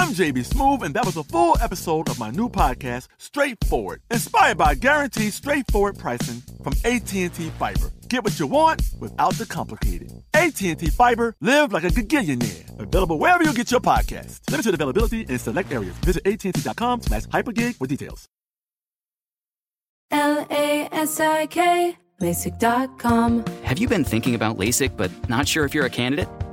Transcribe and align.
I'm 0.00 0.10
JB 0.14 0.46
Smoove, 0.48 0.82
and 0.84 0.94
that 0.94 1.04
was 1.04 1.16
a 1.16 1.24
full 1.24 1.56
episode 1.60 2.08
of 2.08 2.18
my 2.20 2.30
new 2.30 2.48
podcast, 2.48 3.08
Straightforward, 3.18 4.00
inspired 4.10 4.56
by 4.56 4.74
guaranteed 4.76 5.32
straightforward 5.32 5.98
pricing 5.98 6.40
from 6.62 6.72
AT&T 6.84 7.28
Fiber. 7.58 7.90
Get 8.08 8.22
what 8.22 8.38
you 8.38 8.46
want 8.46 8.82
without 9.00 9.34
the 9.34 9.44
complicated. 9.44 10.12
AT&T 10.34 10.74
Fiber, 10.90 11.34
live 11.40 11.72
like 11.72 11.82
a 11.82 11.88
gigillionaire. 11.88 12.78
Available 12.78 13.18
wherever 13.18 13.42
you 13.42 13.52
get 13.52 13.72
your 13.72 13.80
podcast. 13.80 14.40
Limited 14.50 14.74
availability 14.74 15.22
in 15.22 15.38
select 15.38 15.72
areas. 15.72 15.94
Visit 15.98 16.24
AT&T.com 16.26 17.02
slash 17.02 17.24
hypergig 17.24 17.74
for 17.74 17.86
details. 17.88 18.28
L-A-S-I-K, 20.12 21.96
LASIK.com. 22.20 23.44
Have 23.64 23.78
you 23.78 23.88
been 23.88 24.04
thinking 24.04 24.34
about 24.36 24.56
LASIK 24.58 24.96
but 24.96 25.10
not 25.28 25.48
sure 25.48 25.64
if 25.64 25.74
you're 25.74 25.86
a 25.86 25.90
candidate? 25.90 26.28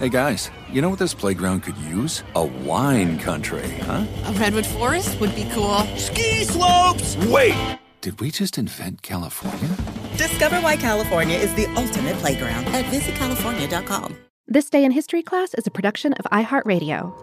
Hey 0.00 0.08
guys, 0.08 0.50
you 0.68 0.82
know 0.82 0.90
what 0.90 0.98
this 0.98 1.14
playground 1.14 1.60
could 1.62 1.76
use? 1.76 2.24
A 2.34 2.44
wine 2.44 3.16
country, 3.16 3.68
huh? 3.82 4.04
A 4.24 4.32
redwood 4.32 4.66
forest 4.66 5.20
would 5.20 5.32
be 5.36 5.48
cool. 5.52 5.82
Ski 5.96 6.42
slopes! 6.42 7.16
Wait! 7.28 7.54
Did 8.00 8.20
we 8.20 8.32
just 8.32 8.58
invent 8.58 9.02
California? 9.02 9.68
Discover 10.16 10.56
why 10.62 10.76
California 10.76 11.38
is 11.38 11.54
the 11.54 11.66
ultimate 11.76 12.16
playground 12.16 12.66
at 12.74 12.84
visitcalifornia.com. 12.86 14.16
This 14.48 14.68
Day 14.68 14.84
in 14.84 14.90
History 14.90 15.22
class 15.22 15.54
is 15.54 15.64
a 15.64 15.70
production 15.70 16.12
of 16.14 16.24
iHeartRadio. 16.32 17.14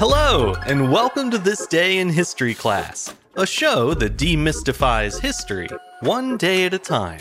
Hello, 0.00 0.56
and 0.66 0.90
welcome 0.90 1.30
to 1.30 1.38
This 1.38 1.64
Day 1.68 1.98
in 1.98 2.08
History 2.08 2.54
class, 2.54 3.14
a 3.36 3.46
show 3.46 3.94
that 3.94 4.16
demystifies 4.16 5.20
history 5.20 5.68
one 6.00 6.36
day 6.36 6.64
at 6.64 6.74
a 6.74 6.78
time. 6.78 7.20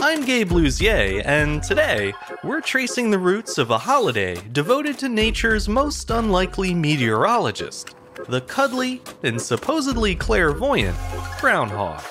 I'm 0.00 0.24
Gabe 0.24 0.50
Luzier, 0.50 1.22
and 1.24 1.62
today 1.62 2.12
we're 2.44 2.60
tracing 2.60 3.10
the 3.10 3.18
roots 3.18 3.58
of 3.58 3.70
a 3.70 3.78
holiday 3.78 4.36
devoted 4.52 4.98
to 4.98 5.08
nature's 5.08 5.68
most 5.68 6.10
unlikely 6.10 6.74
meteorologist, 6.74 7.94
the 8.28 8.42
cuddly 8.42 9.02
and 9.22 9.40
supposedly 9.40 10.14
clairvoyant 10.14 10.96
groundhog. 11.40 12.02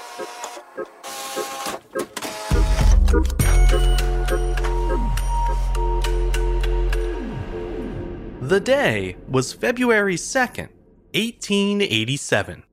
The 8.42 8.60
day 8.60 9.16
was 9.28 9.54
February 9.54 10.16
2nd, 10.16 10.70
1887. 11.14 12.65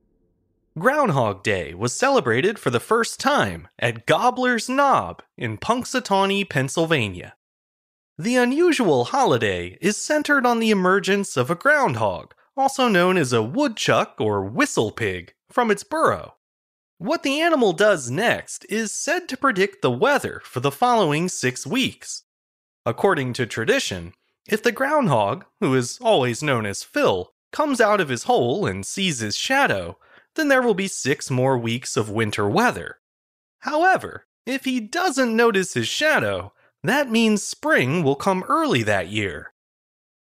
Groundhog 0.77 1.43
Day 1.43 1.75
was 1.75 1.93
celebrated 1.93 2.57
for 2.57 2.71
the 2.71 2.79
first 2.79 3.19
time 3.19 3.67
at 3.77 4.07
Gobbler's 4.07 4.67
Knob 4.67 5.21
in 5.37 5.59
Punxsutawney, 5.59 6.49
Pennsylvania. 6.49 7.35
The 8.17 8.37
unusual 8.37 9.05
holiday 9.05 9.77
is 9.81 9.97
centered 9.97 10.47
on 10.47 10.57
the 10.57 10.71
emergence 10.71 11.37
of 11.37 11.51
a 11.51 11.55
groundhog, 11.55 12.33
also 12.57 12.87
known 12.87 13.17
as 13.17 13.31
a 13.31 13.43
woodchuck 13.43 14.15
or 14.19 14.43
whistle 14.43 14.89
pig, 14.89 15.35
from 15.51 15.69
its 15.69 15.83
burrow. 15.83 16.37
What 16.97 17.21
the 17.21 17.39
animal 17.39 17.73
does 17.73 18.09
next 18.09 18.65
is 18.67 18.91
said 18.91 19.29
to 19.29 19.37
predict 19.37 19.83
the 19.83 19.91
weather 19.91 20.41
for 20.43 20.59
the 20.59 20.71
following 20.71 21.29
six 21.29 21.67
weeks. 21.67 22.23
According 22.83 23.33
to 23.33 23.45
tradition, 23.45 24.13
if 24.47 24.63
the 24.63 24.71
groundhog, 24.71 25.45
who 25.59 25.75
is 25.75 25.99
always 26.01 26.41
known 26.41 26.65
as 26.65 26.83
Phil, 26.83 27.31
comes 27.51 27.79
out 27.79 28.01
of 28.01 28.09
his 28.09 28.23
hole 28.23 28.65
and 28.65 28.83
sees 28.83 29.19
his 29.19 29.37
shadow, 29.37 29.99
then 30.35 30.47
there 30.47 30.61
will 30.61 30.73
be 30.73 30.87
six 30.87 31.29
more 31.29 31.57
weeks 31.57 31.95
of 31.95 32.09
winter 32.09 32.49
weather. 32.49 32.99
However, 33.59 34.25
if 34.45 34.65
he 34.65 34.79
doesn't 34.79 35.35
notice 35.35 35.73
his 35.73 35.87
shadow, 35.87 36.53
that 36.83 37.09
means 37.09 37.43
spring 37.43 38.03
will 38.03 38.15
come 38.15 38.43
early 38.47 38.83
that 38.83 39.07
year. 39.07 39.53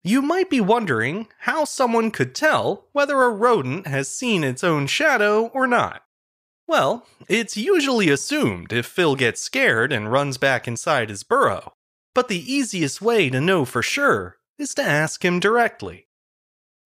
You 0.03 0.21
might 0.21 0.49
be 0.49 0.61
wondering 0.61 1.27
how 1.39 1.63
someone 1.63 2.11
could 2.11 2.35
tell 2.35 2.87
whether 2.91 3.21
a 3.21 3.29
rodent 3.29 3.87
has 3.87 4.09
seen 4.09 4.43
its 4.43 4.63
own 4.63 4.87
shadow 4.87 5.47
or 5.47 5.65
not. 5.65 6.03
Well, 6.67 7.05
it's 7.27 7.57
usually 7.57 8.09
assumed 8.09 8.71
if 8.71 8.85
Phil 8.85 9.15
gets 9.15 9.41
scared 9.41 9.91
and 9.91 10.11
runs 10.11 10.37
back 10.37 10.67
inside 10.67 11.09
his 11.09 11.23
burrow. 11.23 11.73
But 12.13 12.27
the 12.27 12.53
easiest 12.53 13.01
way 13.01 13.29
to 13.29 13.41
know 13.41 13.65
for 13.65 13.81
sure 13.81 14.37
is 14.57 14.75
to 14.75 14.83
ask 14.83 15.25
him 15.25 15.39
directly. 15.39 16.07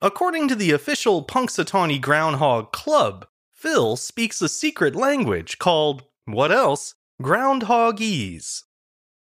According 0.02 0.48
to 0.50 0.56
the 0.56 0.72
official 0.72 1.24
Punxsutawney 1.24 2.00
Groundhog 2.00 2.72
Club, 2.72 3.26
Phil 3.52 3.96
speaks 3.96 4.42
a 4.42 4.50
secret 4.50 4.96
language 4.96 5.58
called, 5.58 6.04
what 6.26 6.52
else? 6.52 6.94
Groundhogese. 7.22 8.64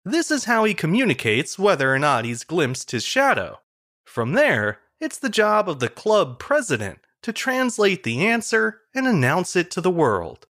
This 0.04 0.30
is 0.30 0.44
how 0.44 0.64
he 0.64 0.74
communicates 0.74 1.58
whether 1.58 1.92
or 1.92 1.98
not 1.98 2.26
he's 2.26 2.44
glimpsed 2.44 2.90
his 2.90 3.04
shadow. 3.04 3.60
From 4.04 4.32
there, 4.32 4.80
it's 5.00 5.18
the 5.18 5.30
job 5.30 5.68
of 5.68 5.80
the 5.80 5.88
club 5.88 6.38
president 6.38 6.98
to 7.22 7.32
translate 7.32 8.02
the 8.02 8.26
answer 8.26 8.82
and 8.94 9.06
announce 9.06 9.56
it 9.56 9.70
to 9.72 9.80
the 9.80 9.90
world. 9.90 10.46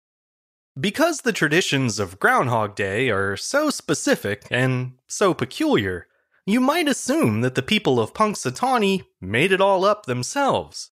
Because 0.79 1.21
the 1.21 1.33
traditions 1.33 1.99
of 1.99 2.19
Groundhog 2.19 2.75
Day 2.75 3.09
are 3.09 3.35
so 3.35 3.69
specific 3.69 4.47
and 4.49 4.93
so 5.07 5.33
peculiar, 5.33 6.07
you 6.45 6.59
might 6.59 6.87
assume 6.87 7.41
that 7.41 7.55
the 7.55 7.61
people 7.61 7.99
of 7.99 8.13
Punxsutawney 8.13 9.03
made 9.21 9.51
it 9.51 9.61
all 9.61 9.85
up 9.85 10.05
themselves. 10.05 10.91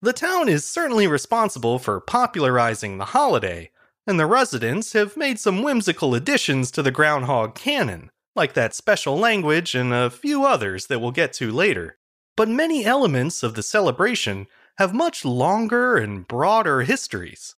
The 0.00 0.12
town 0.12 0.48
is 0.48 0.66
certainly 0.66 1.06
responsible 1.06 1.78
for 1.78 2.00
popularizing 2.00 2.98
the 2.98 3.06
holiday, 3.06 3.70
and 4.06 4.20
the 4.20 4.26
residents 4.26 4.92
have 4.92 5.16
made 5.16 5.40
some 5.40 5.62
whimsical 5.62 6.14
additions 6.14 6.70
to 6.72 6.82
the 6.82 6.90
groundhog 6.90 7.54
canon, 7.54 8.10
like 8.36 8.54
that 8.54 8.74
special 8.74 9.18
language 9.18 9.74
and 9.74 9.92
a 9.92 10.10
few 10.10 10.44
others 10.44 10.86
that 10.86 11.00
we'll 11.00 11.10
get 11.10 11.32
to 11.34 11.50
later. 11.50 11.98
But 12.36 12.48
many 12.48 12.84
elements 12.84 13.42
of 13.42 13.54
the 13.54 13.62
celebration 13.62 14.46
have 14.76 14.92
much 14.92 15.24
longer 15.24 15.96
and 15.96 16.26
broader 16.26 16.82
histories. 16.82 17.54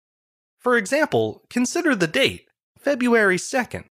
For 0.60 0.78
example, 0.78 1.44
consider 1.50 1.96
the 1.96 2.08
date, 2.08 2.48
February 2.78 3.38
2nd. 3.38 3.86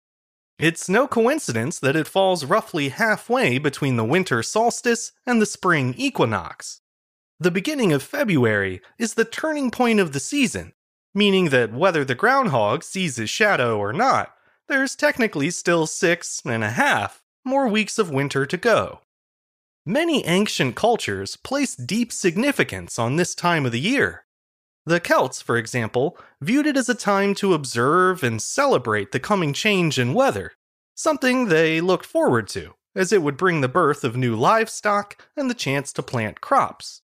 It's 0.58 0.88
no 0.88 1.08
coincidence 1.08 1.80
that 1.80 1.96
it 1.96 2.06
falls 2.06 2.44
roughly 2.44 2.90
halfway 2.90 3.58
between 3.58 3.96
the 3.96 4.04
winter 4.04 4.42
solstice 4.42 5.12
and 5.26 5.42
the 5.42 5.46
spring 5.46 5.94
equinox. 5.96 6.80
The 7.40 7.50
beginning 7.50 7.92
of 7.92 8.02
February 8.02 8.80
is 8.96 9.14
the 9.14 9.24
turning 9.24 9.72
point 9.72 9.98
of 9.98 10.12
the 10.12 10.20
season, 10.20 10.72
meaning 11.12 11.46
that 11.50 11.72
whether 11.72 12.04
the 12.04 12.14
groundhog 12.14 12.84
sees 12.84 13.16
his 13.16 13.30
shadow 13.30 13.78
or 13.78 13.92
not, 13.92 14.32
there's 14.68 14.94
technically 14.94 15.50
still 15.50 15.86
six 15.86 16.40
and 16.44 16.62
a 16.62 16.70
half 16.70 17.22
more 17.44 17.66
weeks 17.66 17.98
of 17.98 18.10
winter 18.10 18.46
to 18.46 18.56
go. 18.56 19.00
Many 19.84 20.24
ancient 20.24 20.76
cultures 20.76 21.36
place 21.36 21.74
deep 21.74 22.12
significance 22.12 22.98
on 22.98 23.16
this 23.16 23.34
time 23.34 23.66
of 23.66 23.72
the 23.72 23.80
year. 23.80 24.23
The 24.86 25.00
Celts, 25.00 25.40
for 25.40 25.56
example, 25.56 26.18
viewed 26.40 26.66
it 26.66 26.76
as 26.76 26.88
a 26.88 26.94
time 26.94 27.34
to 27.36 27.54
observe 27.54 28.22
and 28.22 28.40
celebrate 28.40 29.12
the 29.12 29.20
coming 29.20 29.54
change 29.54 29.98
in 29.98 30.12
weather, 30.12 30.52
something 30.94 31.46
they 31.46 31.80
looked 31.80 32.04
forward 32.04 32.48
to, 32.48 32.74
as 32.94 33.12
it 33.12 33.22
would 33.22 33.38
bring 33.38 33.60
the 33.60 33.68
birth 33.68 34.04
of 34.04 34.16
new 34.16 34.36
livestock 34.36 35.26
and 35.36 35.48
the 35.48 35.54
chance 35.54 35.92
to 35.94 36.02
plant 36.02 36.42
crops. 36.42 37.00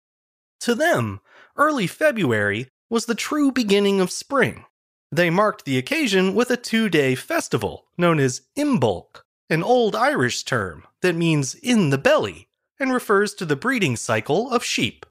To 0.61 0.75
them, 0.75 1.21
early 1.57 1.87
February 1.87 2.69
was 2.91 3.07
the 3.07 3.15
true 3.15 3.51
beginning 3.51 4.01
of 4.01 4.11
spring. 4.11 4.67
They 5.11 5.31
marked 5.31 5.65
the 5.65 5.79
occasion 5.79 6.35
with 6.35 6.51
a 6.51 6.57
two 6.57 6.89
day 6.89 7.15
festival 7.15 7.87
known 7.97 8.21
as 8.21 8.43
Imbolc, 8.57 9.23
an 9.49 9.63
Old 9.63 9.97
Irish 9.97 10.45
term 10.45 10.85
that 11.01 11.17
means 11.17 11.55
in 11.55 11.91
the 11.91 11.99
belly 11.99 12.49
and 12.79 12.93
refers 12.93 13.35
to 13.35 13.45
the 13.45 13.57
breeding 13.57 13.97
cycle 13.97 14.51
of 14.51 14.65
sheep. 14.65 15.07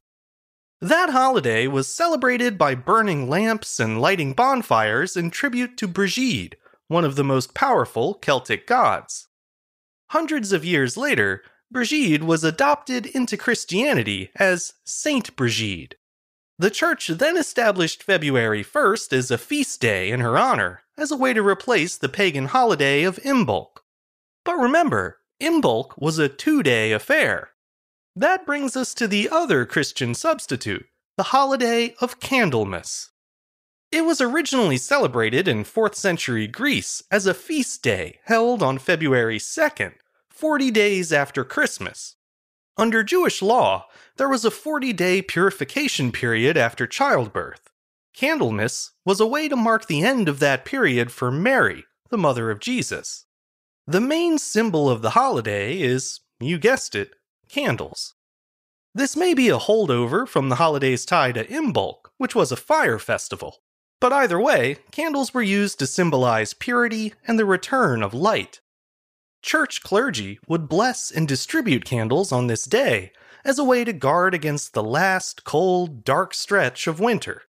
That 0.82 1.10
holiday 1.10 1.66
was 1.66 1.92
celebrated 1.92 2.56
by 2.56 2.74
burning 2.74 3.28
lamps 3.28 3.78
and 3.78 4.00
lighting 4.00 4.32
bonfires 4.32 5.14
in 5.14 5.30
tribute 5.30 5.76
to 5.76 5.86
Brigid, 5.86 6.56
one 6.88 7.04
of 7.04 7.16
the 7.16 7.24
most 7.24 7.54
powerful 7.54 8.14
Celtic 8.14 8.66
gods. 8.66 9.28
Hundreds 10.08 10.52
of 10.54 10.64
years 10.64 10.96
later, 10.96 11.42
Brigid 11.70 12.24
was 12.24 12.44
adopted 12.44 13.04
into 13.04 13.36
Christianity 13.36 14.30
as 14.36 14.72
Saint 14.84 15.36
Brigid. 15.36 15.96
The 16.58 16.70
church 16.70 17.08
then 17.08 17.36
established 17.36 18.02
February 18.02 18.64
1st 18.64 19.12
as 19.12 19.30
a 19.30 19.36
feast 19.36 19.82
day 19.82 20.10
in 20.10 20.20
her 20.20 20.38
honor, 20.38 20.80
as 20.96 21.10
a 21.10 21.16
way 21.16 21.34
to 21.34 21.46
replace 21.46 21.98
the 21.98 22.08
pagan 22.08 22.46
holiday 22.46 23.02
of 23.02 23.18
Imbolc. 23.18 23.82
But 24.46 24.56
remember, 24.56 25.18
Imbolc 25.42 25.92
was 25.98 26.18
a 26.18 26.30
two 26.30 26.62
day 26.62 26.92
affair. 26.92 27.49
That 28.20 28.44
brings 28.44 28.76
us 28.76 28.92
to 28.96 29.08
the 29.08 29.30
other 29.30 29.64
Christian 29.64 30.12
substitute, 30.12 30.84
the 31.16 31.32
holiday 31.32 31.94
of 32.02 32.20
Candlemas. 32.20 33.08
It 33.90 34.04
was 34.04 34.20
originally 34.20 34.76
celebrated 34.76 35.48
in 35.48 35.64
4th 35.64 35.94
century 35.94 36.46
Greece 36.46 37.02
as 37.10 37.24
a 37.24 37.32
feast 37.32 37.82
day 37.82 38.18
held 38.24 38.62
on 38.62 38.76
February 38.76 39.38
2nd, 39.38 39.94
40 40.28 40.70
days 40.70 41.14
after 41.14 41.44
Christmas. 41.44 42.16
Under 42.76 43.02
Jewish 43.02 43.40
law, 43.40 43.86
there 44.18 44.28
was 44.28 44.44
a 44.44 44.50
40 44.50 44.92
day 44.92 45.22
purification 45.22 46.12
period 46.12 46.58
after 46.58 46.86
childbirth. 46.86 47.70
Candlemas 48.14 48.90
was 49.06 49.20
a 49.20 49.26
way 49.26 49.48
to 49.48 49.56
mark 49.56 49.86
the 49.86 50.04
end 50.04 50.28
of 50.28 50.40
that 50.40 50.66
period 50.66 51.10
for 51.10 51.30
Mary, 51.30 51.86
the 52.10 52.18
mother 52.18 52.50
of 52.50 52.60
Jesus. 52.60 53.24
The 53.86 53.98
main 53.98 54.36
symbol 54.36 54.90
of 54.90 55.00
the 55.00 55.10
holiday 55.10 55.80
is, 55.80 56.20
you 56.38 56.58
guessed 56.58 56.94
it, 56.94 57.14
candles. 57.50 58.14
This 58.94 59.16
may 59.16 59.34
be 59.34 59.48
a 59.48 59.58
holdover 59.58 60.26
from 60.26 60.48
the 60.48 60.56
holiday's 60.56 61.04
tie 61.04 61.32
to 61.32 61.44
Imbolc, 61.44 62.10
which 62.16 62.34
was 62.34 62.50
a 62.50 62.56
fire 62.56 62.98
festival. 62.98 63.62
But 64.00 64.12
either 64.12 64.40
way, 64.40 64.76
candles 64.90 65.34
were 65.34 65.42
used 65.42 65.78
to 65.78 65.86
symbolize 65.86 66.54
purity 66.54 67.14
and 67.26 67.38
the 67.38 67.44
return 67.44 68.02
of 68.02 68.14
light. 68.14 68.60
Church 69.42 69.82
clergy 69.82 70.38
would 70.48 70.68
bless 70.68 71.10
and 71.10 71.28
distribute 71.28 71.84
candles 71.84 72.32
on 72.32 72.46
this 72.46 72.64
day 72.64 73.12
as 73.44 73.58
a 73.58 73.64
way 73.64 73.84
to 73.84 73.92
guard 73.92 74.34
against 74.34 74.74
the 74.74 74.82
last 74.82 75.44
cold, 75.44 76.04
dark 76.04 76.34
stretch 76.34 76.86
of 76.86 77.00
winter. 77.00 77.42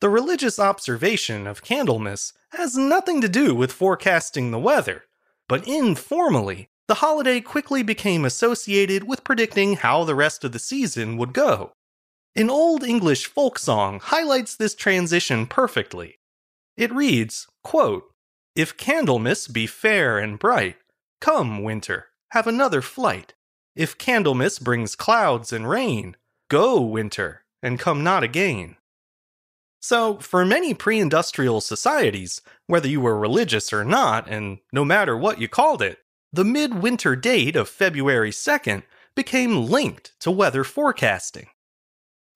The 0.00 0.10
religious 0.10 0.58
observation 0.58 1.46
of 1.46 1.62
Candlemas 1.62 2.32
has 2.50 2.76
nothing 2.76 3.20
to 3.20 3.28
do 3.28 3.54
with 3.54 3.72
forecasting 3.72 4.50
the 4.50 4.58
weather, 4.58 5.04
but 5.48 5.66
informally, 5.66 6.70
the 6.92 6.96
holiday 6.96 7.40
quickly 7.40 7.82
became 7.82 8.22
associated 8.22 9.04
with 9.04 9.24
predicting 9.24 9.76
how 9.76 10.04
the 10.04 10.14
rest 10.14 10.44
of 10.44 10.52
the 10.52 10.58
season 10.58 11.16
would 11.16 11.32
go. 11.32 11.72
An 12.36 12.50
old 12.50 12.84
English 12.84 13.24
folk 13.24 13.58
song 13.58 13.98
highlights 13.98 14.54
this 14.54 14.74
transition 14.74 15.46
perfectly. 15.46 16.18
It 16.76 16.92
reads, 16.92 17.46
quote, 17.64 18.12
If 18.54 18.76
Candlemas 18.76 19.48
be 19.50 19.66
fair 19.66 20.18
and 20.18 20.38
bright, 20.38 20.76
come, 21.18 21.62
winter, 21.62 22.08
have 22.32 22.46
another 22.46 22.82
flight. 22.82 23.32
If 23.74 23.96
Candlemas 23.96 24.58
brings 24.58 24.94
clouds 24.94 25.50
and 25.50 25.66
rain, 25.66 26.16
go, 26.50 26.78
winter, 26.78 27.42
and 27.62 27.78
come 27.78 28.04
not 28.04 28.22
again. 28.22 28.76
So, 29.80 30.18
for 30.18 30.44
many 30.44 30.74
pre 30.74 31.00
industrial 31.00 31.62
societies, 31.62 32.42
whether 32.66 32.86
you 32.86 33.00
were 33.00 33.18
religious 33.18 33.72
or 33.72 33.82
not, 33.82 34.28
and 34.28 34.58
no 34.74 34.84
matter 34.84 35.16
what 35.16 35.40
you 35.40 35.48
called 35.48 35.80
it, 35.80 35.98
the 36.32 36.44
midwinter 36.44 37.14
date 37.14 37.56
of 37.56 37.68
February 37.68 38.30
2nd 38.30 38.82
became 39.14 39.66
linked 39.66 40.12
to 40.20 40.30
weather 40.30 40.64
forecasting. 40.64 41.48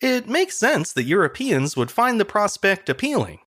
It 0.00 0.28
makes 0.28 0.58
sense 0.58 0.93
that 0.93 1.04
Europeans 1.04 1.76
would 1.76 1.90
find 1.90 2.20
the 2.20 2.26
prospect 2.26 2.90
appealing. 2.90 3.38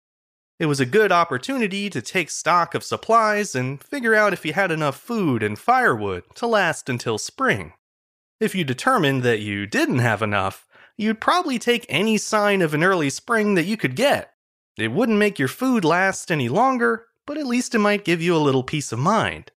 It 0.59 0.65
was 0.65 0.79
a 0.79 0.85
good 0.85 1.11
opportunity 1.11 1.89
to 1.91 2.01
take 2.01 2.31
stock 2.31 2.73
of 2.73 2.83
supplies 2.83 3.53
and 3.53 3.81
figure 3.81 4.15
out 4.15 4.33
if 4.33 4.43
you 4.43 4.53
had 4.53 4.71
enough 4.71 4.99
food 4.99 5.43
and 5.43 5.57
firewood 5.57 6.23
to 6.35 6.47
last 6.47 6.89
until 6.89 7.19
spring. 7.19 7.73
If 8.39 8.55
you 8.55 8.63
determined 8.63 9.21
that 9.23 9.39
you 9.41 9.67
didn't 9.67 9.99
have 9.99 10.21
enough, 10.21 10.65
you'd 10.97 11.21
probably 11.21 11.59
take 11.59 11.85
any 11.87 12.17
sign 12.17 12.61
of 12.61 12.73
an 12.73 12.83
early 12.83 13.09
spring 13.09 13.53
that 13.53 13.65
you 13.65 13.77
could 13.77 13.95
get. 13.95 14.33
It 14.77 14.91
wouldn't 14.91 15.17
make 15.17 15.37
your 15.37 15.47
food 15.47 15.85
last 15.85 16.31
any 16.31 16.49
longer, 16.49 17.05
but 17.27 17.37
at 17.37 17.45
least 17.45 17.75
it 17.75 17.79
might 17.79 18.03
give 18.03 18.21
you 18.21 18.35
a 18.35 18.37
little 18.37 18.63
peace 18.63 18.91
of 18.91 18.99
mind. 18.99 19.51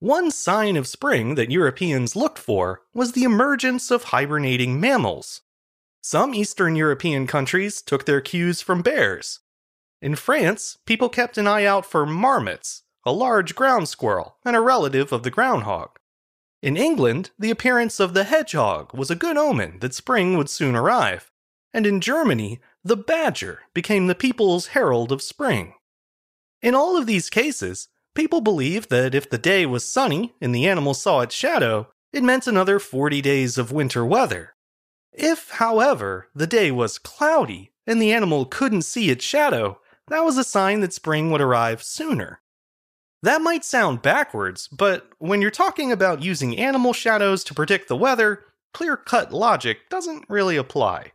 One 0.00 0.30
sign 0.30 0.76
of 0.76 0.86
spring 0.86 1.34
that 1.36 1.50
Europeans 1.50 2.14
looked 2.14 2.38
for 2.38 2.82
was 2.92 3.12
the 3.12 3.24
emergence 3.24 3.90
of 3.90 4.04
hibernating 4.04 4.80
mammals. 4.80 5.42
Some 6.02 6.34
Eastern 6.34 6.76
European 6.76 7.26
countries 7.26 7.80
took 7.80 8.04
their 8.04 8.20
cues 8.20 8.60
from 8.60 8.82
bears. 8.82 9.40
In 10.02 10.16
France, 10.16 10.76
people 10.84 11.08
kept 11.08 11.38
an 11.38 11.46
eye 11.46 11.64
out 11.64 11.86
for 11.86 12.04
marmots, 12.04 12.82
a 13.06 13.12
large 13.12 13.54
ground 13.54 13.88
squirrel 13.88 14.36
and 14.44 14.54
a 14.54 14.60
relative 14.60 15.12
of 15.12 15.22
the 15.22 15.30
groundhog. 15.30 15.98
In 16.60 16.76
England, 16.76 17.30
the 17.38 17.50
appearance 17.50 18.00
of 18.00 18.14
the 18.14 18.24
hedgehog 18.24 18.92
was 18.94 19.10
a 19.10 19.14
good 19.14 19.36
omen 19.36 19.78
that 19.80 19.94
spring 19.94 20.36
would 20.36 20.50
soon 20.50 20.74
arrive. 20.74 21.30
And 21.72 21.86
in 21.86 22.00
Germany, 22.00 22.60
the 22.82 22.96
badger 22.96 23.60
became 23.74 24.06
the 24.06 24.14
people's 24.14 24.68
herald 24.68 25.10
of 25.10 25.22
spring. 25.22 25.74
In 26.62 26.74
all 26.74 26.96
of 26.96 27.06
these 27.06 27.30
cases, 27.30 27.88
People 28.14 28.40
believed 28.40 28.90
that 28.90 29.14
if 29.14 29.28
the 29.28 29.38
day 29.38 29.66
was 29.66 29.88
sunny 29.88 30.34
and 30.40 30.54
the 30.54 30.68
animal 30.68 30.94
saw 30.94 31.20
its 31.20 31.34
shadow, 31.34 31.88
it 32.12 32.22
meant 32.22 32.46
another 32.46 32.78
40 32.78 33.20
days 33.20 33.58
of 33.58 33.72
winter 33.72 34.04
weather. 34.06 34.54
If, 35.12 35.50
however, 35.50 36.28
the 36.34 36.46
day 36.46 36.70
was 36.70 36.98
cloudy 36.98 37.72
and 37.86 38.00
the 38.00 38.12
animal 38.12 38.46
couldn't 38.46 38.82
see 38.82 39.10
its 39.10 39.24
shadow, 39.24 39.80
that 40.08 40.24
was 40.24 40.38
a 40.38 40.44
sign 40.44 40.80
that 40.80 40.92
spring 40.92 41.30
would 41.30 41.40
arrive 41.40 41.82
sooner. 41.82 42.40
That 43.22 43.40
might 43.40 43.64
sound 43.64 44.02
backwards, 44.02 44.68
but 44.68 45.08
when 45.18 45.40
you're 45.40 45.50
talking 45.50 45.90
about 45.90 46.22
using 46.22 46.58
animal 46.58 46.92
shadows 46.92 47.42
to 47.44 47.54
predict 47.54 47.88
the 47.88 47.96
weather, 47.96 48.44
clear 48.74 48.96
cut 48.96 49.32
logic 49.32 49.88
doesn't 49.88 50.26
really 50.28 50.56
apply. 50.56 51.12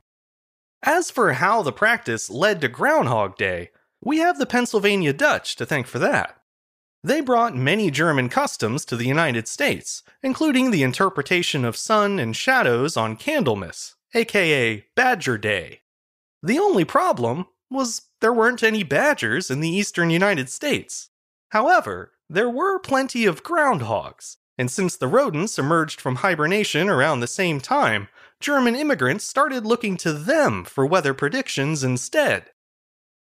As 0.82 1.12
for 1.12 1.34
how 1.34 1.62
the 1.62 1.72
practice 1.72 2.30
led 2.30 2.62
to 2.62 2.68
Groundhog 2.68 3.38
Day, 3.38 3.70
we 4.02 4.18
have 4.18 4.40
the 4.40 4.46
Pennsylvania 4.46 5.14
Dutch 5.14 5.56
to 5.58 5.66
thank 5.66 5.86
for 5.88 6.00
that. 6.00 6.39
They 7.04 7.22
brought 7.22 7.56
many 7.56 7.92
German 7.92 8.28
customs 8.28 8.84
to 8.86 8.98
the 8.98 9.08
United 9.08 9.48
States, 9.48 10.04
including 10.22 10.72
the 10.72 10.84
interpretation 10.84 11.64
of 11.64 11.78
sun 11.78 12.20
and 12.20 12.36
shadows 12.36 12.98
on 12.98 13.16
Candlemas, 13.16 13.96
aka 14.14 14.86
Badger 14.96 15.38
Day. 15.38 15.82
The 16.44 16.60
only 16.60 16.84
problem 16.84 17.46
was 17.70 18.02
there 18.20 18.34
weren't 18.34 18.64
any 18.64 18.84
badgers 18.84 19.50
in 19.50 19.62
the 19.62 19.70
eastern 19.70 20.10
United 20.10 20.50
States. 20.50 21.10
However, 21.50 22.12
there 22.30 22.50
were 22.50 22.80
plenty 22.80 23.26
of 23.26 23.44
groundhogs, 23.44 24.38
and 24.58 24.70
since 24.70 24.98
the 24.98 25.08
rodents 25.08 25.58
emerged 25.58 26.02
from 26.02 26.18
hibernation 26.18 26.90
around 26.90 27.22
the 27.22 27.28
same 27.28 27.62
time, 27.62 28.10
German 28.42 28.76
immigrants 28.76 29.26
started 29.26 29.66
looking 29.66 29.96
to 29.98 30.12
them 30.12 30.66
for 30.66 30.86
weather 30.86 31.14
predictions 31.14 31.84
instead. 31.84 32.52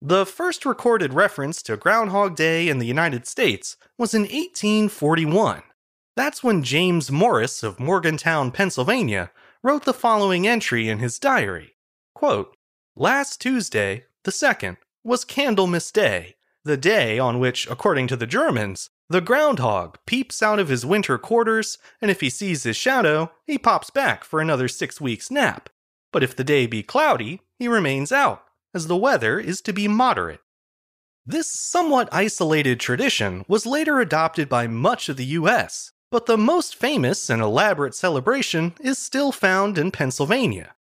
The 0.01 0.27
first 0.27 0.63
recorded 0.63 1.15
reference 1.15 1.63
to 1.63 1.75
Groundhog 1.75 2.35
Day 2.35 2.69
in 2.69 2.77
the 2.77 2.85
United 2.85 3.25
States 3.25 3.77
was 3.97 4.13
in 4.13 4.21
1841. 4.21 5.63
That's 6.15 6.43
when 6.43 6.61
James 6.61 7.09
Morris 7.09 7.63
of 7.63 7.79
Morgantown, 7.79 8.51
Pennsylvania, 8.51 9.31
wrote 9.63 9.85
the 9.85 9.95
following 9.95 10.47
entry 10.47 10.87
in 10.87 10.99
his 10.99 11.17
diary 11.17 11.77
Quote, 12.13 12.55
Last 12.95 13.41
Tuesday, 13.41 14.05
the 14.23 14.29
2nd, 14.29 14.77
was 15.03 15.25
Candlemas 15.25 15.91
Day, 15.91 16.35
the 16.63 16.77
day 16.77 17.17
on 17.17 17.39
which, 17.39 17.67
according 17.67 18.05
to 18.07 18.15
the 18.15 18.27
Germans, 18.27 18.91
the 19.09 19.21
groundhog 19.21 19.97
peeps 20.05 20.43
out 20.43 20.59
of 20.59 20.69
his 20.69 20.85
winter 20.85 21.17
quarters, 21.17 21.79
and 21.99 22.11
if 22.11 22.21
he 22.21 22.29
sees 22.29 22.61
his 22.61 22.77
shadow, 22.77 23.31
he 23.47 23.57
pops 23.57 23.89
back 23.89 24.23
for 24.23 24.41
another 24.41 24.67
six 24.67 25.01
weeks' 25.01 25.31
nap. 25.31 25.69
But 26.13 26.21
if 26.21 26.35
the 26.35 26.43
day 26.43 26.67
be 26.67 26.83
cloudy, 26.83 27.41
he 27.57 27.67
remains 27.67 28.11
out 28.11 28.46
as 28.77 28.85
the 28.85 28.95
weather 28.95 29.39
is 29.39 29.59
to 29.61 29.73
be 29.73 29.87
moderate. 29.87 30.41
This 31.25 31.51
somewhat 31.51 32.07
isolated 32.11 32.79
tradition 32.79 33.43
was 33.47 33.65
later 33.65 33.99
adopted 33.99 34.47
by 34.47 34.67
much 34.67 35.09
of 35.09 35.17
the 35.17 35.33
US, 35.41 35.91
but 36.11 36.27
the 36.27 36.37
most 36.37 36.75
famous 36.75 37.27
and 37.27 37.41
elaborate 37.41 37.95
celebration 37.95 38.75
is 38.79 38.99
still 38.99 39.31
found 39.31 39.79
in 39.79 39.89
Pennsylvania. 39.89 40.75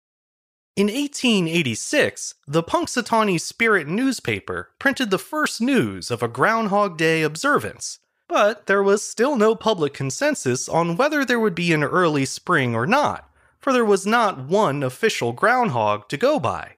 In 0.75 0.87
1886, 0.87 2.35
the 2.45 2.61
Punxsutawney 2.61 3.39
Spirit 3.39 3.87
newspaper 3.87 4.71
printed 4.77 5.09
the 5.09 5.17
first 5.17 5.61
news 5.61 6.11
of 6.11 6.21
a 6.21 6.27
Groundhog 6.27 6.97
Day 6.97 7.21
observance, 7.21 7.99
but 8.27 8.65
there 8.65 8.83
was 8.83 9.09
still 9.09 9.37
no 9.37 9.55
public 9.55 9.93
consensus 9.93 10.67
on 10.67 10.97
whether 10.97 11.23
there 11.23 11.39
would 11.39 11.55
be 11.55 11.71
an 11.71 11.83
early 11.83 12.25
spring 12.25 12.75
or 12.75 12.85
not, 12.85 13.29
for 13.57 13.71
there 13.71 13.85
was 13.85 14.05
not 14.05 14.47
one 14.47 14.83
official 14.83 15.31
groundhog 15.31 16.09
to 16.09 16.17
go 16.17 16.39
by. 16.39 16.75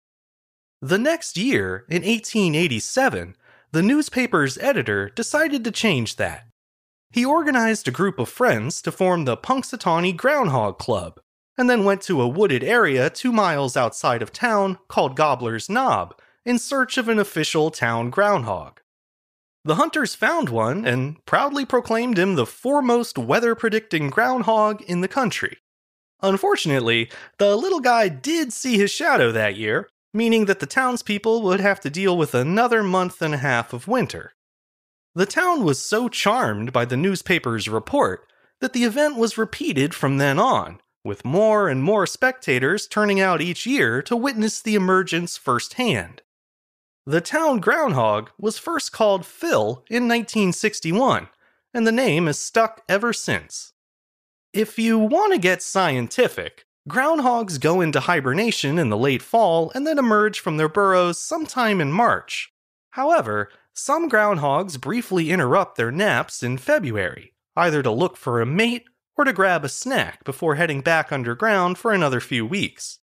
The 0.82 1.00
next 1.00 1.38
year, 1.38 1.86
in 1.90 2.04
1887, 2.04 3.36
the 3.72 3.82
newspaper's 3.82 4.60
editor 4.60 5.10
decided 5.10 5.64
to 5.64 5.72
change 5.72 6.18
that. 6.18 6.48
He 7.12 7.26
organized 7.26 7.88
a 7.88 7.92
group 7.92 8.20
of 8.20 8.30
friends 8.30 8.82
to 8.84 8.92
form 8.92 9.26
the 9.26 9.38
Punxsutawney 9.38 10.16
Groundhog 10.16 10.78
Club, 10.78 11.20
and 11.58 11.68
then 11.68 11.84
went 11.84 12.02
to 12.04 12.22
a 12.22 12.28
wooded 12.28 12.64
area 12.64 13.10
two 13.10 13.32
miles 13.32 13.76
outside 13.76 14.22
of 14.22 14.32
town 14.32 14.78
called 14.88 15.16
Gobbler's 15.16 15.68
Knob 15.68 16.16
in 16.46 16.60
search 16.60 16.98
of 16.98 17.10
an 17.10 17.18
official 17.18 17.72
town 17.72 18.12
groundhog. 18.12 18.80
The 19.66 19.76
hunters 19.76 20.14
found 20.14 20.50
one 20.50 20.86
and 20.86 21.26
proudly 21.26 21.66
proclaimed 21.66 22.20
him 22.20 22.36
the 22.36 22.46
foremost 22.46 23.18
weather 23.18 23.56
predicting 23.56 24.10
groundhog 24.10 24.84
in 24.84 25.02
the 25.02 25.08
country. 25.08 25.58
Unfortunately, 26.22 27.10
the 27.38 27.56
little 27.56 27.80
guy 27.80 28.10
did 28.10 28.54
see 28.54 28.78
his 28.78 28.92
shadow 28.92 29.32
that 29.32 29.58
year, 29.58 29.90
meaning 30.14 30.46
that 30.46 30.60
the 30.60 30.66
townspeople 30.66 31.42
would 31.42 31.60
have 31.60 31.80
to 31.82 31.90
deal 31.90 32.18
with 32.18 32.34
another 32.34 32.84
month 32.84 33.22
and 33.22 33.34
a 33.34 33.38
half 33.38 33.74
of 33.74 33.88
winter. 33.88 34.34
The 35.16 35.26
town 35.26 35.64
was 35.64 35.84
so 35.84 36.10
charmed 36.10 36.72
by 36.72 36.86
the 36.86 36.96
newspaper's 36.96 37.68
report 37.68 38.28
that 38.62 38.74
the 38.74 38.84
event 38.84 39.18
was 39.18 39.38
repeated 39.38 39.96
from 39.96 40.18
then 40.18 40.38
on, 40.38 40.80
with 41.04 41.26
more 41.26 41.70
and 41.70 41.82
more 41.82 42.06
spectators 42.06 42.86
turning 42.86 43.20
out 43.20 43.42
each 43.42 43.66
year 43.66 44.02
to 44.04 44.16
witness 44.16 44.62
the 44.62 44.76
emergence 44.76 45.36
firsthand. 45.36 46.22
The 47.08 47.22
town 47.22 47.62
groundhog 47.62 48.30
was 48.38 48.60
first 48.60 48.92
called 48.92 49.26
Phil 49.26 49.84
in 49.90 50.08
1961, 50.08 51.30
and 51.74 51.88
the 51.88 51.92
name 51.92 52.28
has 52.28 52.38
stuck 52.38 52.84
ever 52.88 53.12
since. 53.12 53.74
If 54.54 54.78
you 54.78 55.00
want 55.00 55.34
to 55.34 55.40
get 55.40 55.64
scientific, 55.64 56.67
groundhogs 56.88 57.60
go 57.60 57.82
into 57.82 58.00
hibernation 58.00 58.80
in 58.80 58.90
the 58.90 58.98
late 58.98 59.22
fall 59.22 59.72
and 59.76 59.86
then 59.86 60.00
emerge 60.00 60.40
from 60.40 60.58
their 60.58 60.70
burrows 60.70 61.20
sometime 61.20 61.82
in 61.82 61.92
March. 61.92 62.52
However, 62.92 63.50
some 63.74 64.10
groundhogs 64.10 64.80
briefly 64.80 65.30
interrupt 65.30 65.76
their 65.76 65.92
naps 65.92 66.42
in 66.42 66.58
February, 66.58 67.34
either 67.56 67.84
to 67.84 67.92
look 67.92 68.16
for 68.16 68.42
a 68.42 68.46
mate 68.46 68.86
or 69.18 69.26
to 69.26 69.34
grab 69.34 69.66
a 69.66 69.70
snack 69.70 70.24
before 70.24 70.56
heading 70.56 70.82
back 70.82 71.12
underground 71.12 71.78
for 71.78 71.92
another 71.92 72.22
few 72.22 72.46
weeks. 72.46 73.00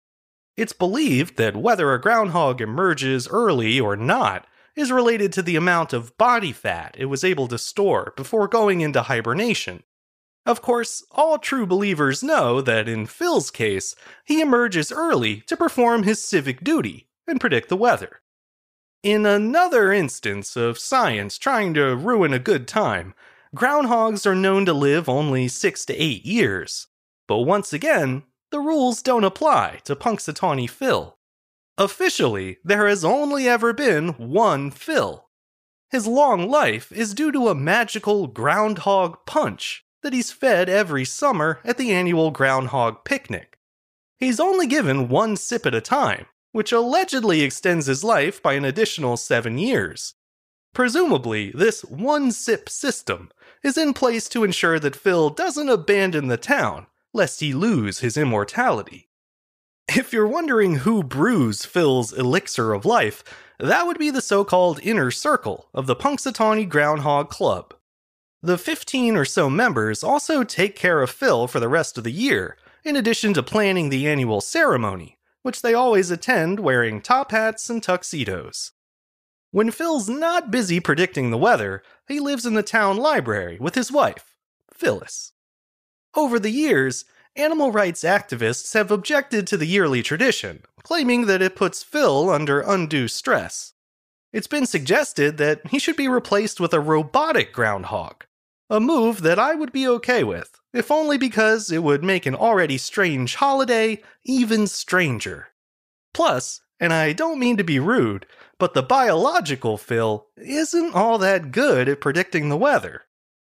It's 0.57 0.73
believed 0.73 1.39
that 1.39 1.57
whether 1.57 1.93
a 1.93 2.01
groundhog 2.01 2.61
emerges 2.61 3.29
early 3.29 3.81
or 3.81 3.97
not 3.97 4.47
is 4.77 4.93
related 4.93 5.33
to 5.33 5.43
the 5.43 5.57
amount 5.57 5.93
of 5.93 6.17
body 6.19 6.53
fat 6.53 6.95
it 6.99 7.07
was 7.07 7.25
able 7.25 7.49
to 7.49 7.59
store 7.59 8.13
before 8.17 8.47
going 8.47 8.81
into 8.83 9.03
hibernation. 9.03 9.83
Of 10.51 10.63
course, 10.63 11.05
all 11.13 11.39
true 11.39 11.65
believers 11.65 12.25
know 12.25 12.61
that 12.61 12.89
in 12.89 13.07
Phil's 13.07 13.53
case, 13.53 13.95
he 14.25 14.41
emerges 14.41 14.91
early 14.91 15.43
to 15.43 15.57
perform 15.57 16.03
his 16.03 16.25
civic 16.25 16.65
duty 16.65 17.07
and 17.29 17.41
predict 17.41 17.69
the 17.69 17.77
weather. 17.77 18.21
In 19.05 19.27
another 19.27 19.93
instance 19.93 20.57
of 20.57 20.77
science 20.77 21.39
trying 21.39 21.73
to 21.75 21.95
ruin 21.95 22.35
a 22.35 22.41
good 22.41 22.67
time, 22.67 23.15
groundhogs 23.55 24.27
are 24.27 24.35
known 24.35 24.67
to 24.67 24.73
live 24.73 25.09
only 25.09 25.47
six 25.47 25.87
to 25.87 25.95
eight 25.95 26.27
years. 26.27 26.89
But 27.29 27.43
once 27.43 27.73
again, 27.73 28.25
the 28.51 28.59
rules 28.59 29.03
don't 29.03 29.23
apply 29.23 29.79
to 29.85 29.95
Punxsutawney 29.95 30.69
Phil. 30.69 31.17
Officially, 31.79 32.59
there 32.65 32.89
has 32.89 33.05
only 33.05 33.49
ever 33.49 33.73
been 33.73 34.15
one 34.15 34.73
Phil. 34.73 35.29
His 35.93 36.09
long 36.09 36.51
life 36.51 36.91
is 36.91 37.15
due 37.15 37.31
to 37.31 37.47
a 37.47 37.55
magical 37.55 38.27
groundhog 38.27 39.25
punch 39.27 39.85
that 40.03 40.13
he's 40.13 40.31
fed 40.31 40.69
every 40.69 41.05
summer 41.05 41.61
at 41.65 41.79
the 41.79 41.93
annual 41.93 42.31
groundhog 42.31 43.05
picnic. 43.05 43.59
He's 44.19 44.41
only 44.41 44.67
given 44.67 45.09
one 45.09 45.37
sip 45.37 45.67
at 45.67 45.75
a 45.75 45.81
time, 45.81 46.27
which 46.53 46.73
allegedly 46.73 47.43
extends 47.43 47.87
his 47.87 48.05
life 48.05 48.43
by 48.43 48.55
an 48.55 48.65
additional 48.65 49.17
seven 49.17 49.59
years. 49.59 50.15
Presumably, 50.73 51.51
this 51.53 51.83
one 51.85 52.31
sip 52.31 52.69
system 52.69 53.31
is 53.63 53.77
in 53.77 53.93
place 53.93 54.29
to 54.29 54.45
ensure 54.45 54.79
that 54.79 54.97
Phil 54.97 55.31
doesn't 55.31 55.69
abandon 55.69 56.29
the 56.29 56.37
town, 56.37 56.87
lest 57.13 57.41
he 57.41 57.53
lose 57.53 58.01
his 58.01 58.17
immortality. 58.17 59.09
If 59.89 60.13
you're 60.13 60.29
wondering 60.29 60.77
who 60.77 61.03
brews 61.03 61.65
Phil's 61.65 62.13
elixir 62.13 62.73
of 62.73 62.85
life, 62.85 63.25
that 63.59 63.87
would 63.87 63.99
be 63.99 64.11
the 64.11 64.23
so 64.23 64.45
called 64.45 64.81
inner 64.83 65.11
circle 65.11 65.69
of 65.75 65.87
the 65.87 65.97
Punxsutawney 65.97 66.69
Groundhog 66.69 67.29
Club. 67.29 67.75
The 68.43 68.57
15 68.57 69.17
or 69.17 69.27
so 69.27 69.51
members 69.51 70.03
also 70.03 70.45
take 70.45 70.75
care 70.75 71.03
of 71.03 71.11
Phil 71.11 71.47
for 71.47 71.61
the 71.61 71.69
rest 71.69 71.99
of 71.99 72.05
the 72.05 72.13
year, 72.13 72.57
in 72.83 72.97
addition 72.97 73.35
to 73.35 73.43
planning 73.43 73.91
the 73.91 74.09
annual 74.09 74.41
ceremony, 74.41 75.19
which 75.43 75.61
they 75.61 75.75
always 75.75 76.11
attend 76.11 76.59
wearing 76.59 77.03
top 77.03 77.33
hats 77.33 77.69
and 77.69 77.83
tuxedos. 77.83 78.73
When 79.51 79.71
Phil's 79.71 80.09
not 80.09 80.51
busy 80.51 80.81
predicting 80.81 81.31
the 81.31 81.37
weather, 81.37 81.83
he 82.09 82.19
lives 82.19 82.47
in 82.47 82.55
the 82.55 82.63
town 82.63 82.97
library 82.97 83.59
with 83.61 83.75
his 83.75 83.93
wife, 83.93 84.37
Phyllis. 84.73 85.33
Over 86.15 86.39
the 86.39 86.51
years, 86.51 87.05
animal 87.37 87.73
rights 87.73 88.05
activists 88.05 88.73
have 88.73 88.91
objected 88.91 89.47
to 89.49 89.59
the 89.59 89.67
yearly 89.67 90.03
tradition, 90.03 90.63
claiming 90.83 91.27
that 91.27 91.43
it 91.43 91.57
puts 91.57 91.83
Phil 91.83 92.31
under 92.31 92.61
undue 92.61 93.09
stress. 93.09 93.75
It's 94.33 94.47
been 94.47 94.67
suggested 94.67 95.37
that 95.37 95.67
he 95.67 95.79
should 95.79 95.97
be 95.97 96.09
replaced 96.09 96.59
with 96.59 96.73
a 96.73 96.81
robotic 96.81 97.53
groundhog, 97.53 98.25
a 98.71 98.79
move 98.81 99.23
that 99.23 99.39
I 99.39 99.55
would 99.57 99.73
be 99.73 99.87
okay 99.89 100.23
with, 100.23 100.61
if 100.73 100.91
only 100.91 101.19
because 101.19 101.73
it 101.73 101.83
would 101.83 102.05
make 102.05 102.25
an 102.25 102.37
already 102.37 102.79
strange 102.79 103.35
holiday 103.35 104.01
even 104.25 104.69
stranger. 104.69 105.49
Plus, 106.15 106.61
and 106.79 106.93
I 106.93 107.13
don't 107.13 107.41
mean 107.41 107.57
to 107.57 107.65
be 107.65 107.81
rude, 107.81 108.27
but 108.59 108.75
the 108.75 108.83
biological 108.83 109.77
Phil 109.77 110.29
isn't 110.37 110.95
all 110.95 111.19
that 111.19 111.51
good 111.51 111.89
at 111.89 112.01
predicting 112.01 112.49
the 112.49 112.57
weather. 112.57 113.03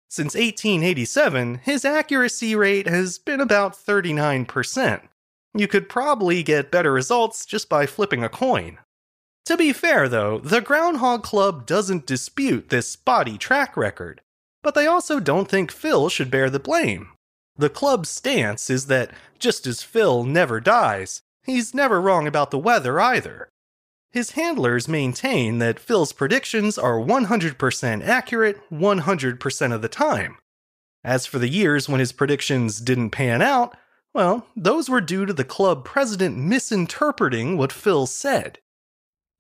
Since 0.10 0.34
1887, 0.36 1.56
his 1.63 1.86
accuracy 1.86 2.56
rate 2.56 2.88
has 2.88 3.18
been 3.18 3.39
about 3.39 3.74
39%. 3.74 5.01
You 5.53 5.68
could 5.68 5.89
probably 5.89 6.44
get 6.44 6.72
better 6.72 6.91
results 6.91 7.46
just 7.46 7.68
by 7.68 7.86
flipping 7.86 8.24
a 8.24 8.30
coin. 8.30 8.77
To 9.46 9.58
be 9.58 9.74
fair, 9.74 10.08
though, 10.08 10.39
the 10.39 10.62
Groundhog 10.62 11.24
Club 11.24 11.65
doesn't 11.65 12.06
dispute 12.06 12.70
this 12.70 12.96
spotty 12.96 13.38
track 13.38 13.75
record, 13.75 14.22
but 14.63 14.75
they 14.75 14.88
also 14.88 15.20
don't 15.20 15.50
think 15.50 15.72
Phil 15.72 16.10
should 16.10 16.32
bear 16.32 16.50
the 16.50 16.60
blame. 16.60 17.10
The 17.58 17.70
club's 17.70 18.10
stance 18.10 18.70
is 18.70 18.88
that 18.88 19.12
just 19.39 19.68
as 19.68 19.84
Phil 19.84 20.24
never 20.24 20.60
dies, 20.60 21.22
he's 21.44 21.74
never 21.74 22.00
wrong 22.01 22.27
about 22.27 22.51
the 22.51 22.60
weather 22.60 23.00
either. 23.00 23.50
His 24.12 24.32
handlers 24.32 24.88
maintain 24.88 25.60
that 25.60 25.80
Phil's 25.80 26.12
predictions 26.12 26.77
are 26.77 26.98
100% 26.98 28.06
accurate 28.06 28.70
100% 28.70 29.74
of 29.74 29.82
the 29.82 29.88
time. 29.88 30.38
As 31.03 31.25
for 31.25 31.39
the 31.39 31.50
years 31.50 31.88
when 31.88 32.00
his 32.00 32.12
predictions 32.12 32.80
didn't 32.80 33.12
pan 33.12 33.41
out, 33.41 33.75
well, 34.13 34.46
those 34.56 34.89
were 34.89 35.01
due 35.01 35.25
to 35.25 35.34
the 35.34 35.46
club 35.46 35.86
president 35.86 36.38
misinterpreting 36.38 37.58
what 37.58 37.72
Phil 37.72 38.06
said. 38.06 38.60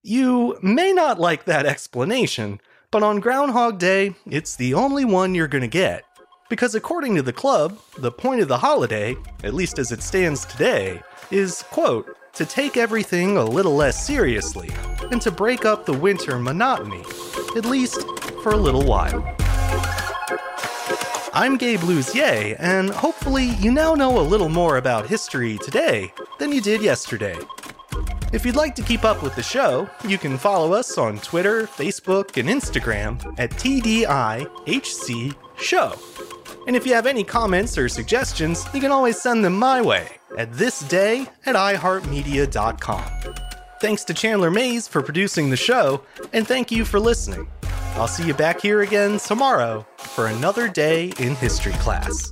You 0.01 0.57
may 0.63 0.93
not 0.93 1.19
like 1.19 1.45
that 1.45 1.65
explanation, 1.65 2.61
but 2.91 3.03
on 3.03 3.21
Groundhog 3.21 3.79
Day, 3.79 4.13
it's 4.25 4.57
the 4.57 4.73
only 4.73 5.05
one 5.05 5.33
you're 5.33 5.47
gonna 5.47 5.67
get. 5.67 6.03
Because 6.49 6.75
according 6.75 7.15
to 7.15 7.21
the 7.21 7.31
club, 7.31 7.79
the 7.97 8.11
point 8.11 8.41
of 8.41 8.49
the 8.49 8.57
holiday, 8.57 9.15
at 9.45 9.53
least 9.53 9.79
as 9.79 9.93
it 9.93 10.03
stands 10.03 10.45
today, 10.45 11.01
is, 11.31 11.63
quote, 11.71 12.17
to 12.33 12.45
take 12.45 12.75
everything 12.75 13.37
a 13.37 13.45
little 13.45 13.75
less 13.75 14.05
seriously 14.05 14.69
and 15.11 15.21
to 15.21 15.31
break 15.31 15.63
up 15.63 15.85
the 15.85 15.93
winter 15.93 16.37
monotony, 16.37 17.03
at 17.55 17.65
least 17.65 18.01
for 18.43 18.51
a 18.51 18.57
little 18.57 18.83
while. 18.83 19.25
I'm 21.33 21.55
Gabe 21.55 21.79
Luzier, 21.79 22.57
and 22.59 22.89
hopefully 22.89 23.51
you 23.61 23.71
now 23.71 23.95
know 23.95 24.19
a 24.19 24.21
little 24.21 24.49
more 24.49 24.75
about 24.75 25.07
history 25.07 25.57
today 25.59 26.13
than 26.39 26.51
you 26.51 26.59
did 26.59 26.81
yesterday. 26.81 27.37
If 28.33 28.45
you'd 28.45 28.55
like 28.55 28.75
to 28.75 28.81
keep 28.81 29.03
up 29.03 29.21
with 29.21 29.35
the 29.35 29.43
show, 29.43 29.89
you 30.07 30.17
can 30.17 30.37
follow 30.37 30.71
us 30.71 30.97
on 30.97 31.19
Twitter, 31.19 31.63
Facebook, 31.63 32.37
and 32.37 32.47
Instagram 32.47 33.21
at 33.37 33.51
TDIHC 33.51 35.35
Show. 35.59 35.99
And 36.65 36.75
if 36.75 36.85
you 36.85 36.93
have 36.93 37.07
any 37.07 37.25
comments 37.25 37.77
or 37.77 37.89
suggestions, 37.89 38.65
you 38.73 38.79
can 38.79 38.91
always 38.91 39.21
send 39.21 39.43
them 39.43 39.57
my 39.57 39.81
way 39.81 40.07
at 40.37 40.51
thisday 40.53 41.27
at 41.45 41.55
iHeartMedia.com. 41.55 43.03
Thanks 43.81 44.05
to 44.05 44.13
Chandler 44.13 44.51
Mayes 44.51 44.87
for 44.87 45.01
producing 45.01 45.49
the 45.49 45.57
show, 45.57 46.01
and 46.31 46.47
thank 46.47 46.71
you 46.71 46.85
for 46.85 47.01
listening. 47.01 47.49
I'll 47.95 48.07
see 48.07 48.25
you 48.25 48.33
back 48.33 48.61
here 48.61 48.81
again 48.81 49.17
tomorrow 49.17 49.85
for 49.97 50.27
another 50.27 50.69
day 50.69 51.11
in 51.19 51.35
history 51.35 51.73
class. 51.73 52.31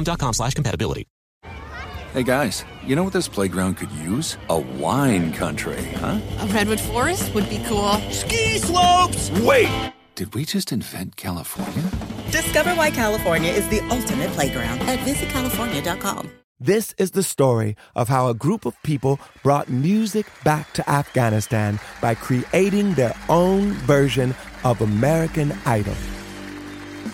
com 0.05 0.33
slash 0.33 0.53
compatibility. 0.53 1.07
Hey 2.13 2.23
guys, 2.23 2.65
you 2.85 2.97
know 2.97 3.05
what 3.05 3.13
this 3.13 3.29
playground 3.29 3.75
could 3.77 3.91
use? 3.91 4.37
A 4.49 4.59
wine 4.59 5.31
country, 5.31 5.81
huh? 5.95 6.19
A 6.39 6.47
redwood 6.47 6.81
forest 6.81 7.33
would 7.33 7.49
be 7.49 7.63
cool. 7.65 7.93
Ski 8.11 8.57
slopes! 8.57 9.31
Wait! 9.39 9.93
Did 10.15 10.35
we 10.35 10.43
just 10.43 10.73
invent 10.73 11.15
California? 11.15 11.89
Discover 12.29 12.75
why 12.75 12.91
California 12.91 13.49
is 13.49 13.65
the 13.69 13.79
ultimate 13.89 14.29
playground 14.31 14.81
at 14.81 14.99
visitcalifornia.com. 14.99 16.29
This 16.59 16.93
is 16.97 17.11
the 17.11 17.23
story 17.23 17.77
of 17.95 18.09
how 18.09 18.27
a 18.27 18.33
group 18.33 18.65
of 18.65 18.75
people 18.83 19.17
brought 19.41 19.69
music 19.69 20.25
back 20.43 20.73
to 20.73 20.89
Afghanistan 20.89 21.79
by 22.01 22.13
creating 22.13 22.93
their 22.95 23.15
own 23.29 23.71
version 23.87 24.35
of 24.65 24.81
American 24.81 25.53
Idol. 25.65 25.95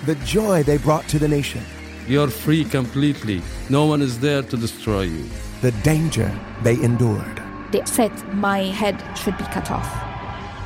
The 0.08 0.16
joy 0.26 0.64
they 0.64 0.80
brought 0.80 1.08
to 1.10 1.20
the 1.20 1.28
nation 1.28 1.64
you're 2.08 2.30
free 2.30 2.64
completely. 2.64 3.42
No 3.70 3.86
one 3.86 4.02
is 4.02 4.20
there 4.20 4.42
to 4.42 4.58
destroy 4.58 5.02
you. 5.02 5.26
The 5.62 5.72
danger 5.84 6.32
they 6.64 6.76
endured. 6.82 7.42
They 7.72 7.84
said 7.86 8.12
my 8.34 8.60
head 8.60 9.04
should 9.18 9.38
be 9.38 9.44
cut 9.46 9.72
off. 9.72 9.90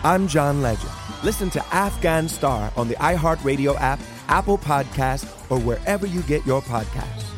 I'm 0.03 0.27
John 0.27 0.61
Legend. 0.61 0.91
Listen 1.23 1.49
to 1.51 1.65
Afghan 1.73 2.27
Star 2.27 2.71
on 2.75 2.87
the 2.87 2.95
iHeartRadio 2.95 3.79
app, 3.79 3.99
Apple 4.27 4.57
Podcast, 4.57 5.25
or 5.51 5.59
wherever 5.59 6.05
you 6.05 6.21
get 6.23 6.45
your 6.45 6.61
podcasts. 6.61 7.30